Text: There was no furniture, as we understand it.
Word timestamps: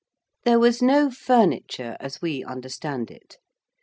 There 0.45 0.57
was 0.57 0.81
no 0.81 1.11
furniture, 1.11 1.95
as 1.99 2.23
we 2.23 2.43
understand 2.43 3.11
it. 3.11 3.37